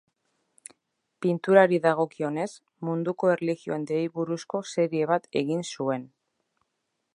Pinturari 1.25 1.79
dagokionez, 1.83 2.47
munduko 2.89 3.31
erlijio 3.35 3.77
handiei 3.77 4.03
buruzko 4.17 4.65
serie 4.77 5.13
bat 5.15 5.29
egin 5.45 5.65
zuen. 5.77 6.11